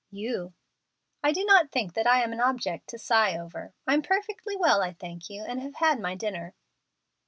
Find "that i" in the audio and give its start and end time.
1.93-2.23